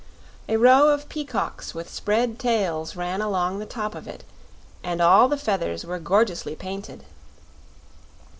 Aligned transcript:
A 0.49 0.57
row 0.57 0.87
of 0.87 1.09
peacocks 1.09 1.75
with 1.75 1.87
spread 1.87 2.39
tails 2.39 2.95
ran 2.95 3.21
along 3.21 3.59
the 3.59 3.67
top 3.67 3.93
of 3.93 4.07
it, 4.07 4.23
and 4.83 4.99
all 4.99 5.27
the 5.29 5.37
feathers 5.37 5.85
were 5.85 5.99
gorgeously 5.99 6.55
painted. 6.55 7.03